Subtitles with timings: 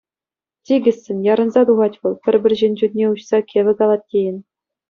[0.65, 4.37] Тикӗссӗн, ярӑнса тухать вӑл, пӗр-пӗр ҫын чунне уҫса кӗвӗ калать тейӗн.